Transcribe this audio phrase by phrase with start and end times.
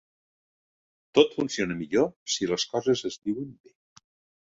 [1.19, 3.79] Tot funciona millor si les coses es diuen bé.